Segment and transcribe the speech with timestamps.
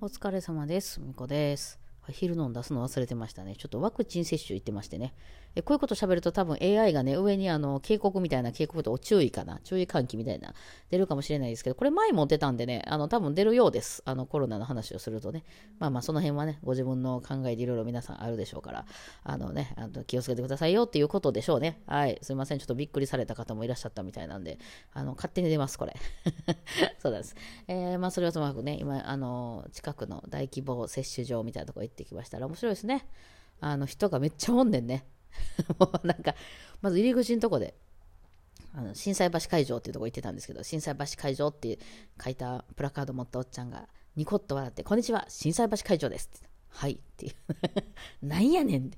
[0.00, 1.00] お疲れ様です。
[1.00, 1.83] みこです。
[2.10, 3.56] 昼飲ん出すの忘れてましたね。
[3.56, 5.14] ちょっとワクチン接種行ってましてね。
[5.56, 9.60] えこういうこと喋ると多分 AI がね、上にあの警告みたいな警告とお注意かな。
[9.62, 10.52] 注意喚起みたいな
[10.90, 14.02] 出るかもしれないですけど、これ前も出たんでね、あの多分出るようです。
[14.04, 15.44] あのコロナの話をするとね。
[15.78, 18.86] まあまあその辺はね、ご自分の考えでいろいろ皆さんあるでしょうから、
[19.22, 21.80] あのね、あの気をつけてくださいよっていうことでしょうね。
[21.86, 22.18] はい。
[22.22, 22.58] すいません。
[22.58, 24.58] ちょっとびっくりされた方もいらっしゃったみたいなんで、
[24.92, 25.94] あの勝手に出ます、これ。
[26.98, 27.36] そうです。
[27.68, 33.06] えー、まあそれはともかくね、今、あの、近くの大規模接種場みたいなとこ行ってきましたら面白いですね。
[33.60, 35.06] あの人がめっちゃおんねんね。
[35.78, 36.34] もうなんか、
[36.80, 37.74] まず入り口のとこで、
[38.74, 41.78] あの震災橋会場っていうとこ行ってたんですけど、震災橋会場って
[42.22, 46.53] 書いたプラカード持ったおっちゃんが、ニコッと笑って、こんにちは、震災橋会場ですって。
[46.74, 47.34] はいっていう。
[48.26, 48.90] なんやねん。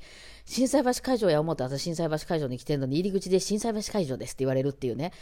[0.47, 5.13] 震災橋会場や思って私震災橋会場に来てるのに入り口で震災橋会場ですって言われるっていうね。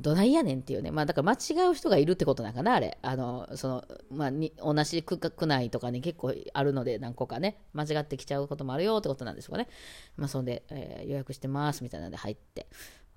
[0.00, 0.90] どないやねんっていうね。
[0.90, 2.98] まあだから間違う人がいるってことなんかな、あれ。
[3.02, 9.68] あの、その、まあに、同じ区区内とかに結構あるので何個かね、間違ってきちゃうこともあるよってことなんでしょうかね。
[10.16, 12.66] まあそんで、えー予約してますみたいなんで入って。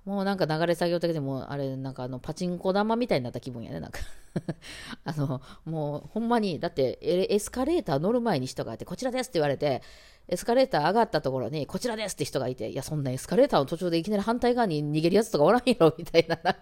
[0.06, 4.00] もうなんか流れ作業的でもあれなんかあのパチンコ玉みたいになった気分やねなんか。
[5.06, 9.82] あのもうほんまにだってエスカレーター乗る前に人がいてこちらですって言われて
[10.28, 16.62] エスカレーター上がったところにこちらですって人がいていやそんなエスカレーターの途中でいきなり反対側に逃げるやつとかおらんやろみたいななんか。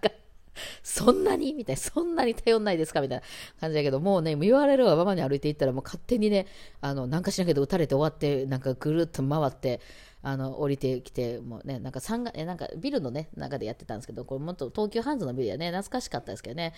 [0.83, 1.53] そんなに？
[1.53, 2.99] みたいな、そんなに頼んないですか？
[3.01, 3.23] みたいな
[3.61, 6.45] 感じだけど、もうね、言われるがままに歩いていったら、もう勝手にね、
[6.81, 9.79] あの、なんかしなきゃ撃たれて終わって、なんかぐるっと回って、
[10.23, 16.73] あの、降りてきて、もうね、なんか3が、え、なんかビルのね、中でやってたんですけど、これもっと東急ハンズのビルやね、懐かしかったですけどね、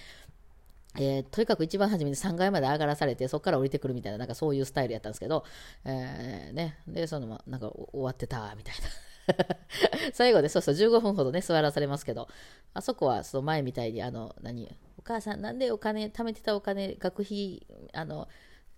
[0.96, 5.44] えーとにかく一番初めに3階まで上がらされて、そこから降りてくるみたいな、なんかそういうスタイルやったんですけど、
[5.86, 9.14] えーね、で、そのま、なんか終わってた、みたいな。
[10.14, 12.28] 最後でそうそう15分ほどね座らされますけど
[12.74, 18.28] あそこはその前みたいにあの何お母さんなんでお金貯めてたお金学費あの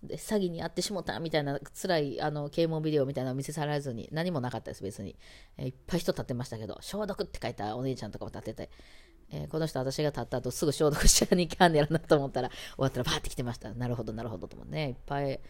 [0.04, 5.16] 詐欺に遭ってしもたみたいな辛いあの啓蒙ビデオみたいなのを見せされずに何もなかったです別に、
[5.56, 8.70] えーいっぱい人立ってましたけど消毒って書いたお姉ちゃんとかも立ってて、
[9.30, 13.72] えーこの人私が立った後すぐ消毒しちゃいにかんねやろなと思ったら終わったらバーって来てました。
[13.74, 14.88] なるほどなるほどと思ってね。
[14.90, 15.40] いっぱい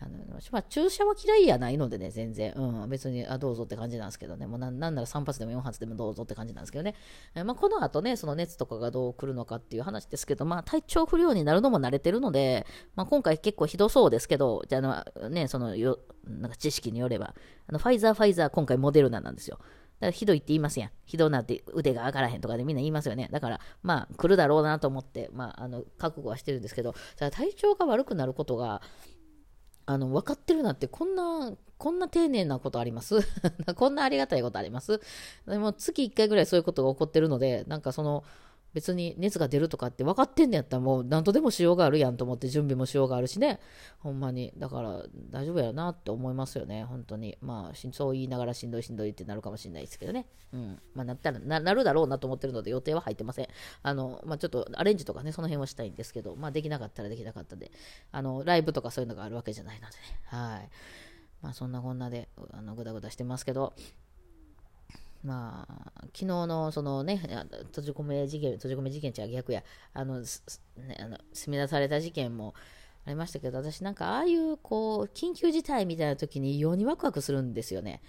[0.00, 0.10] あの
[0.52, 2.52] まあ、注射は嫌いやないのでね、全然。
[2.52, 4.46] うん、別に、あ、どうぞって感じなんですけどね。
[4.46, 6.94] もうなんなら3発でも4発でもどうぞって感じなんですけどね。
[7.34, 12.64] えまあ、この後ね、その熱とかがどう来るのかっていう話ですけど、まあ、体調不良になるのも慣れてるので、
[12.94, 14.80] まあ、今回結構ひどそうですけど、じゃあ
[15.20, 17.34] の、ね、そのよ、なんか知識によれば、
[17.66, 19.58] あのファイザー、ファイザー、今回モデルナなんですよ。
[20.00, 20.90] だからひどいって言いますやん。
[21.06, 23.28] ひどなって腕が上がらへんとかでみんな言いますよね。
[23.32, 28.80] だから、まあ、来るだろうなと思って、まあ、あの、覚悟はしてるんですけど、体調が悪くなることが、
[29.90, 33.20] あの、分かってるなって、こんな、こんな丁寧なことあります？
[33.74, 35.00] こんなありがたいことあります？
[35.46, 38.22] でも月1回ぐらいそういうことが起こってるので、なんかその、
[38.74, 43.60] 別に熱が出るとかって分かってんねやったらもう何とでもしようがあるやんと思って準備もしようがあるしね。
[43.98, 44.52] ほんまに。
[44.56, 46.84] だから大丈夫やなって思いますよね。
[46.84, 47.38] 本当に。
[47.40, 50.26] まあ、そう言いながらしんどいしんどいってなるかもしれないですけどね。
[50.52, 50.80] うん。
[50.94, 53.48] まあ、なったらな、なるだろうなと思ってるので予定は入ってません。
[53.82, 57.70] あの、まあ、ちょっとアレンジとかね、その辺はしたいんですけど、まあ、できなかったらできなかったで、
[58.12, 60.20] あの、ライブとかそういうのがあるわけじゃないのでね。
[60.24, 60.68] はい。
[61.42, 63.74] まあ、そんなこんなで、あの、ぐだぐだしてますけど、
[65.24, 69.62] まあ、昨日のそのね、閉じ込め事件、閉じ込め事件じゃ逆や、
[69.92, 72.54] あの、すね、あの、住み出された事件も
[73.04, 78.00] ありましたけど、私なんかああいうこう、緊急事態みたいな時に異様にワクワクするんですよね。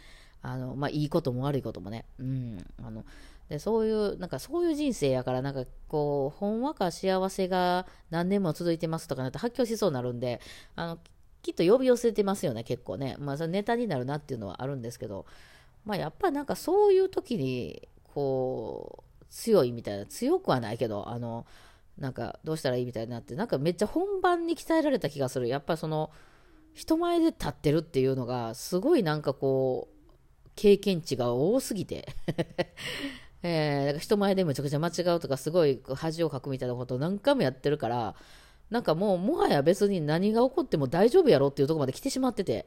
[0.42, 2.06] あの、まあ、いいことも悪いこともね。
[2.20, 2.66] うん。
[2.84, 3.04] あの、
[3.50, 10.40] で、そういう、なんかそういう人生やから、なんかこう、ほんわか幸せが何年も続いてますとかなって発狂しそうになるんで、
[10.76, 11.00] あの、
[11.42, 13.16] きっと呼び寄せてますよね、結構ね。
[13.20, 15.26] まあ、それネタになるなっていうのはあるんですけど、
[15.86, 21.46] まあ、やっぱなんかそういう時に、こう、強いみたいな、強くはないけど、あの、
[21.98, 25.48] なんかどうしたらいいみたいになって、なんかめっちゃ本番に鍛えられた気がする。
[25.48, 26.12] やっぱその、
[26.74, 32.08] 人前で立ってるっていうのが、すごいなんかこう、経験値が多すぎて。
[33.42, 38.16] えー、だか人前でめちゃくちゃ間違うとか、すごい恥をかくみたいなことを何回もやってるから、
[38.70, 42.66] なんかもう、もはや別に何が起こっても大丈夫やろっていうところまで来てしまってて、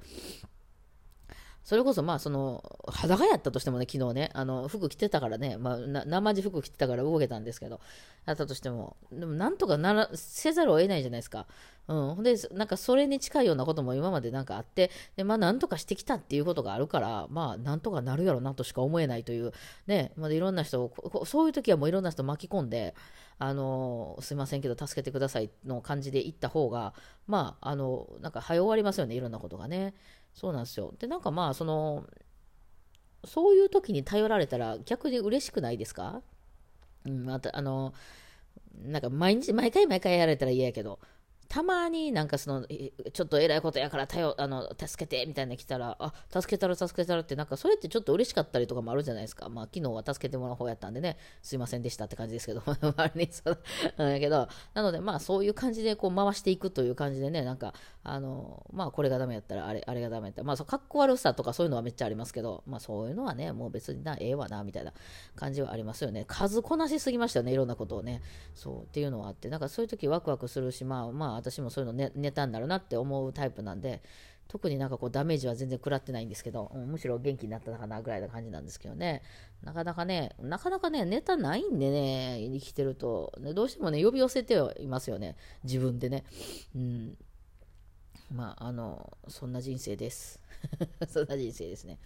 [1.64, 7.80] それこそまあその裸やったとしてもね昨日ねあの服着てたからね、まあ、生地服着てたから動けたんですけど
[8.26, 11.46] やったとしてもでもなんとかならせざるを得ないじゃないですか、
[11.86, 19.52] うん、ほんでなんかそれに近いようなことも今までなんかあってでまあなんとかしてきたっていうことがあるからまあなんとかなるやろなとしか思えないという
[19.86, 22.94] ね、まあ、いろんな人をそういう時はもういろんな人巻き込んで
[23.38, 26.94] あのすいませんけど助けてくださいの感じで行った方が
[27.26, 29.94] まああのなんか早終わりますよねいろんなことがね。
[30.34, 30.94] そうなんですよ。
[30.98, 32.06] でなんかまあその
[33.24, 36.22] そういう時に頼られたら逆に嬉しくないですか？
[37.04, 37.92] うん、またあの
[38.82, 40.98] なんか毎日毎回毎回やられたら嫌やけど。
[41.52, 49.50] たまになんかその、ちょっと偉いことやから頼、あの、助けて、みたいな来たら、あ、助けたら助けたらって、なんかそれってちょっと嬉しかったりとかもあるじゃないですか。
[49.50, 53.58] まあ、昨日は助けてもらう方やったんでね、すいませんでしたって感じですけど、 周りにそう、
[53.98, 64.94] なんやけど、なのでまあ、そういう感じでこう回していくという感じでね、なんか、あの、まあ、これがダメやったら、あれ、あれがダメやったら、まあ、そう、かっこ悪さとかそういうのはめっちゃありますけど、まあ、そういうのはね、もう別にな、ええわな、みたいな
[65.36, 66.24] 感じはありますよね。
[66.26, 68.22] 数こなしすぎましたよね、いろんなことをね。
[68.54, 74.02] そう、っていうのはあって、なんかそういう時ワクワクするし、まあ、まあ、私もそういうのね、ネタになるなって思うタイプなんで、
[74.48, 79.22] 特になんかこうダメージは全然食らってないんですけど、うん、むしろ元気になったかなぐらいな感じなんですけどね。
[79.62, 85.36] なかなかね、なかなかね、ネタないんでね、生きてると、ね、どうしてもね、呼び寄せてはいますよね。
[85.64, 86.24] 自分でね。
[86.76, 87.16] うん。
[88.30, 90.38] まあ、あの、そんな人生です。
[91.08, 91.98] そんな人生ですね。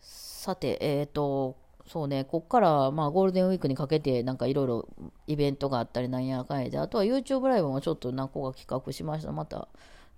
[0.00, 1.56] さて、えっ、ー、と、
[1.86, 4.88] そうね、こっから、まあ、ゴールデンウィークにかけて、なんかいろいろ
[5.26, 9.32] イベントがあったりなんやかんやで、あとは YouTube ライブもちょっと何個か企画しました。
[9.32, 9.68] また、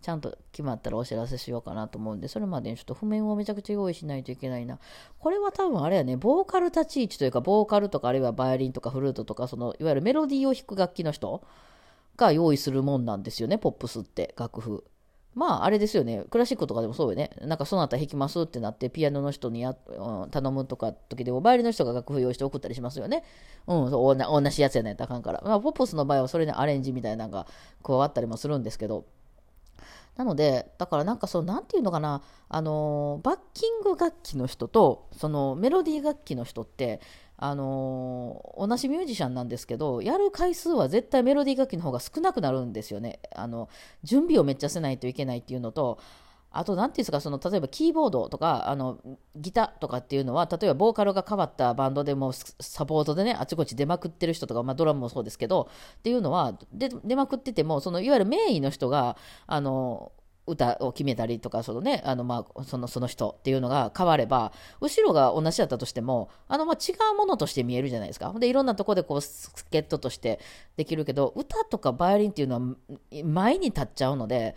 [0.01, 4.79] ちゃんと決まったらお知らせしようかなと思うんで、それまでにちょっと譜面をめちゃくちゃ用意しないといけないな。
[5.19, 11.43] これは多分あれやね、ボーカル立ち位置というか、ボーカルとかあるいはバイオリンとかフルートとか、その、いわゆるメロディーを弾く楽器の人
[12.17, 14.85] が用意するもんなんですよね、ポップスって、楽譜。
[15.37, 16.25] まあ、あれですよね。
[16.31, 17.31] クラシックとかでもそうよね。
[17.43, 23.23] なんか、その後弾きますってなって、ピアノの人にや、うん、頼むとか時でも、バイオリンの人が楽譜用意して送ったりしますよね。
[23.67, 25.43] うん、そう同じやつやねん、たかんから。
[25.45, 27.47] まあ、ポップスの場合はそれにアレンジみたいなのが
[27.83, 29.05] 加わったりもするんですけど、
[30.17, 37.01] なので、だからなんかそう、なんていうのかな、あの、バッキング楽器の人と、そのメロディー楽器の人って、
[37.39, 43.21] あのー、同じミュージシャンなんですけど、やる回数は絶対メロディー楽器の方が少なくなるんですよね。
[43.35, 43.69] あの、
[44.03, 45.99] 準備をめっちゃせないといけないっていうのと、
[46.51, 48.99] あと、なんていうんですか、その、例えばキーボードとか、あの、
[49.37, 55.69] ギターとかっていうのは、例えばボーカルが変わったバンドでも、サポートでね、あちこち出まくってる人とか、まあ、ドラムもそうですけど、
[55.99, 60.13] っていうのは、で出まくってても、その、いわゆるメインの人が、あの、
[60.47, 68.33] 歌を決めたりとか、そのね、あの、まあ、その、その人っていうのが変われば、後ろが同じだったとしても、あの、まあ、違うものとして見えるじゃないですか。
[68.39, 70.41] で、いろんなとこでこう、助っ人として
[70.77, 72.77] できるけど、歌とかバイオリンっていうのは
[73.25, 74.57] 前に立っちゃうので、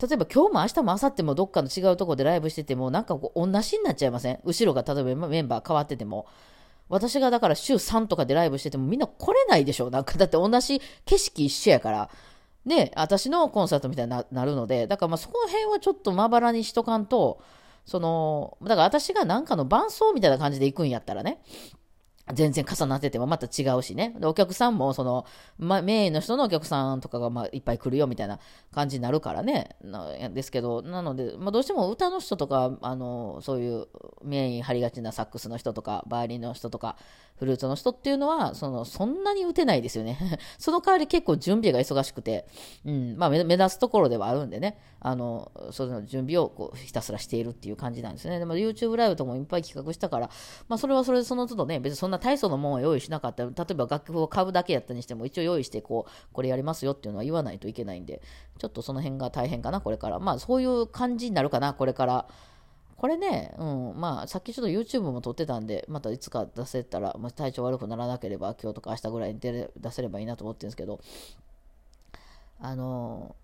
[0.00, 4.40] 例えば今日も明日も明後日もどっかの違うとこでライブしてても、なんかこう、同じになっちゃいません？
[4.44, 6.26] 後ろが例えばメンバー変わってても。
[6.88, 12.10] 私がだから週3とかでライブしててもみんな来れないでしょなんかだって同じ景色一緒やから。
[12.70, 17.42] で、私のコンサートみたいになるので、だからまあそこの辺はちょっとまばらにしとかんと、
[17.84, 21.42] その、だから私がなんかの伴奏みたいな感じで行くんやったらね、
[22.32, 24.14] 全然重なっててもまた違うしね。
[24.22, 25.26] お客さんも、その、
[25.58, 28.38] ま、メインの人のお客さんとかが、ま、いっぱい来るよみたいな
[28.72, 29.76] 感じになるからね。
[29.82, 33.88] なんですけど、なので、まあ、どうしても歌の人とか、あの、そういう
[34.22, 36.96] メイン張りがちなサックスの人とか、バイオリンの人とか、
[37.40, 40.18] フルーツの人っていうのは、その、そんなに打てないですよね。
[40.60, 42.46] その代わり結構準備が忙しくて、
[42.84, 48.38] うん、まあ目、目立つところではあるんでね、あの、その準備をこうひたすらしているっていう感じなんですね。
[48.38, 50.28] でも YouTube ライブともいっぱい企画したから、
[50.68, 58.20] まあ、それはそれでその都度ね、別にそんな大層のもんを用意しなかったら、例えば楽譜を買うだけやったにしても、一応用意して、こう、これやりますよっていうのは言わないといけないんで、
[58.58, 60.18] ちょっとその辺が大変かな、これから。
[60.18, 62.28] まあ、そういう感じになるかな、これから。
[63.00, 71.00] これね、うん、まあ、さっきちょっと YouTube も撮ってたんで、またいつか出せたら、まあ、体調悪くならなければ、今日とか明日ぐらいに出せればいいなと思ってるんですけど、
[72.60, 73.34] あの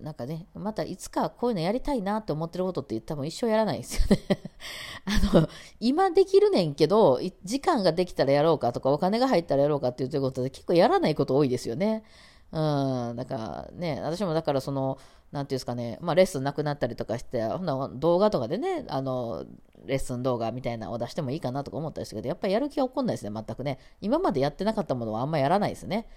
[0.00, 4.42] なんかね、またいつかこういうのやりたいなと思ってることって多分一生やらないですよね
[5.32, 5.48] あの、
[5.78, 12.02] 今できるねんけど、時間ができたらやろうかとか、お金が入ったらやろうかっていうことで結構やらないこと多いですよね。
[12.50, 14.98] うん、だからね、私もだからその、
[15.32, 19.44] なんていうんですかね、まあレッスンなくなったりとかして、ほな動画とかでね、あの、
[19.84, 23.78] レッスン動画みたいなのを出してもいいかなとか思ったりするけど、やっぱりやる気は起こんないですね、全くね。
[24.00, 26.08] 今までやってなかったものはあんまやらないですね。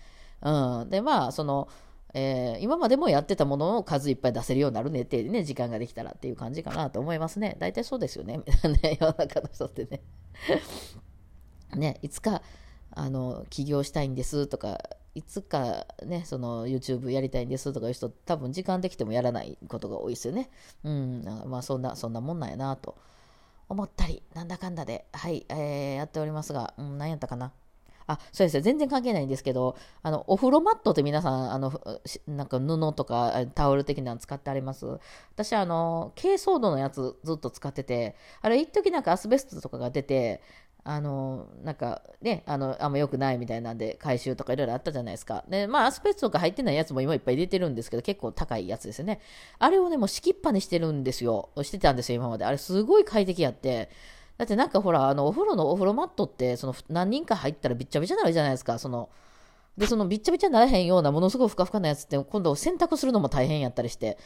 [0.41, 0.89] うん。
[0.89, 1.67] で、まあ、その、
[2.13, 7.55] えー、今までもやってたものを数いっぱい出せるようになるねってね、時間ができたらっていう感じかなと思いますね。
[7.59, 8.39] 大体そうですよね。
[8.81, 10.01] ね世の中の人ってね。
[11.75, 12.41] ね、いつか、
[12.91, 14.79] あの、起業したいんですとか、
[15.19, 20.49] いつかね、その YouTube やりたいんですとかいう人、多分時間できてもやらないことが多いですよね。
[20.85, 22.97] うん、まあそんな、そんなもんなんやなと
[23.67, 27.51] 思ったり、なんだかんだで、はい、えー、やっておりますが、うん、何やったかな。
[28.07, 31.79] あ、そうですね、全然関係ないんですけど、あの、お風呂マットって皆さん、あの、
[32.25, 34.99] なんか布とかタオル的なの使ってあります？
[35.35, 40.41] 私、あの、珪藻土のやつずっと使ってて、あれ、一時なんかアスベストとかが出て、
[40.89, 45.45] あの、なんかね、あの、あんま良くないみたいなんで、回収とかいろいろあったじゃないですか。
[45.47, 49.19] で、まあ、アスベストとか入ってないやつも今いっぱい出てるんですけど、結構高いやつですよね。
[49.59, 51.49] あれをね、もう敷きっぱにしてるんですよ。
[51.61, 52.45] してたんですよ、今まで。
[52.45, 53.91] あれすごい快適やって。
[54.39, 58.79] だってなんかほら、あの、お風呂のお風呂マットって、その、何人か入ったらびっちゃびちゃになるじゃないですか。
[58.79, 59.09] その、
[59.77, 64.17] で、そのびっちゃびちゃにならへんようなものすごいふかふかなやつって今度洗濯するのも大変やったりして。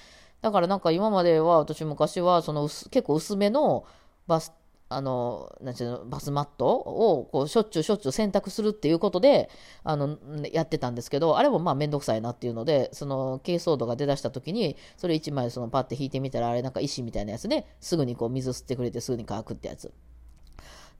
[0.41, 3.85] だからなんか今までは私昔はその結構薄めの
[4.27, 4.53] バス
[4.95, 9.49] あの、なんていうの、バスマットを、こう、しょっちゅうしょっちゅう洗濯するっていうことで、
[9.83, 10.17] あの、
[10.51, 19.91] やってたんですけど、あれもまあめんどくさいなっていうので、その、珪藻土が出だした時に、それ1枚そのパッて引いてみたら、あれなんか石みたいなやつね、すぐにこう水吸ってくれてすぐに乾くってやつ。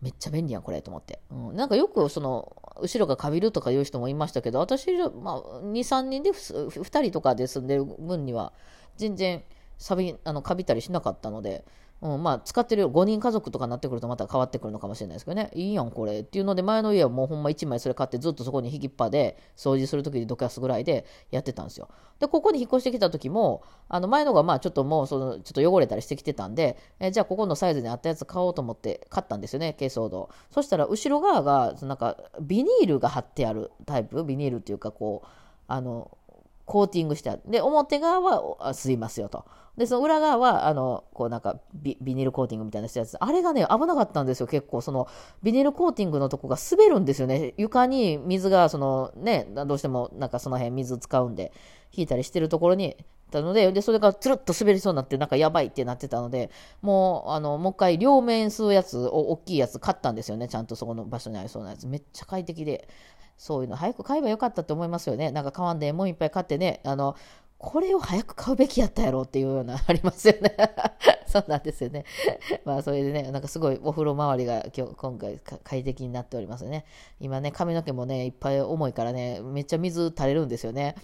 [0.03, 1.21] めっちゃ便利やん、これ、と思って。
[1.31, 8.51] うん、なんかよく、その、後ろがかびるとかいう人もいましたけど、私、まあ、2、3人で2人とかで住んでる分には、
[8.97, 9.43] 全然、
[9.77, 11.63] さび、あの、かびたりしなかったので、
[12.03, 15.49] うん、まあ、使ってる5人家族とかになってくるとまた変わってくるのかもしれないですけどね。
[15.53, 16.19] いいやん、これ。
[16.19, 21.87] っていうので、前の家はもうほんま1枚それ買ってずっとそこに引きっぱで掃除するときにどかすぐらいでやってたんですよ。
[22.19, 30.29] で、ここに引っ越してきた時も、あの前のがまあちょっともうその、ちょっと汚れたりしてきてたんで、えじゃあここのサイズに合ったやつ買おうと思って買ったんですよね、珪藻土。
[30.51, 35.27] そしたら後ろ側が、なんかビニールが貼ってあるタイプ、ビニールっていうかこう、
[35.69, 36.17] あの、
[36.65, 37.41] コーティングしてある。
[37.45, 39.45] で、表側は吸いますよと。
[39.77, 43.17] で、その裏側は、あの、こうなんかビ、ビニールコーティングみたいなやつ。
[43.19, 44.81] あれがね、危なかったんですよ、結構。
[44.81, 45.07] その、
[45.41, 47.53] ビニールコーティングのとこが滑るんですよね。
[47.57, 51.51] 床に水が、その、ね、どうしても、なんかその辺水使うんで、
[51.91, 52.97] 引いたりしてるところに、
[53.33, 56.51] たので、で、それがつるっと滑りそうになって、なんかやばいってなってたので、
[56.81, 60.47] もう、あの、もう一回両面吸うやつを、大きいやつ買ったんですよね。
[60.47, 61.87] ちゃんとそこの場所にありそうなやつ。
[61.87, 62.87] めっちゃ快適で。
[63.37, 65.31] そういうの早く買えばよかったって思いますよね。
[65.31, 67.15] なんか買わんでもういっぱい買ってね、あの、
[67.57, 70.53] これを早く買うべきやったやろっていうようなありますよね
[71.25, 72.03] そうなんですよね。
[72.65, 76.85] まあそれでね、なんかすごいお風呂周りが今日今回快適になっておりますね。
[77.21, 80.95] 今ね、髪の毛もね、いっぱい重いからね、めっちゃ水垂れるんですよね。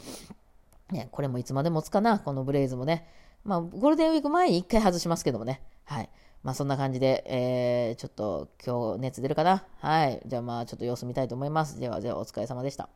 [0.92, 3.08] ね、これもいつまで持つかな、このブレイズもね。
[3.44, 5.62] まあゴールデンウィーク前に一回外しますけどもね。
[5.86, 6.10] はい。
[6.44, 9.66] まあそんな感じで、えー、ちょっと今日熱出るかな？
[9.80, 10.22] はい。
[10.26, 11.80] じゃあまあちょっと様子見たいと思います。
[11.80, 12.88] では、ではお疲れ様でした。